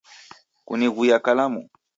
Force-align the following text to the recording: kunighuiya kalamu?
kunighuiya 0.65 1.17
kalamu? 1.25 1.61